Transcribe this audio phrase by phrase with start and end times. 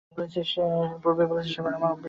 [1.03, 1.99] পূর্বেই বলেছি, সেবায় আমার অভ্যেস নেই।